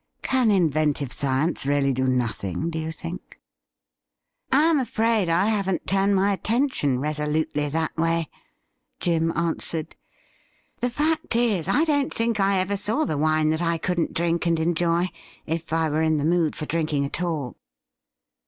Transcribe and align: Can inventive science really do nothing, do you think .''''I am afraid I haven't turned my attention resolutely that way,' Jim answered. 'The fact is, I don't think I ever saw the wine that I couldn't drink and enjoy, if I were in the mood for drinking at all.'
Can 0.23 0.49
inventive 0.49 1.11
science 1.13 1.63
really 1.63 1.93
do 1.93 2.07
nothing, 2.07 2.71
do 2.71 2.79
you 2.79 2.91
think 2.91 3.39
.''''I 4.51 4.63
am 4.63 4.79
afraid 4.79 5.29
I 5.29 5.45
haven't 5.45 5.85
turned 5.85 6.15
my 6.15 6.33
attention 6.33 6.99
resolutely 6.99 7.69
that 7.69 7.95
way,' 7.97 8.27
Jim 8.99 9.31
answered. 9.37 9.95
'The 10.79 10.89
fact 10.89 11.35
is, 11.35 11.67
I 11.67 11.83
don't 11.83 12.11
think 12.11 12.39
I 12.39 12.57
ever 12.57 12.77
saw 12.77 13.05
the 13.05 13.15
wine 13.15 13.51
that 13.51 13.61
I 13.61 13.77
couldn't 13.77 14.15
drink 14.15 14.47
and 14.47 14.59
enjoy, 14.59 15.09
if 15.45 15.71
I 15.71 15.87
were 15.87 16.01
in 16.01 16.17
the 16.17 16.25
mood 16.25 16.55
for 16.55 16.65
drinking 16.65 17.05
at 17.05 17.21
all.' 17.21 17.55